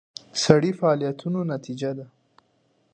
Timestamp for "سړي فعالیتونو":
0.43-1.39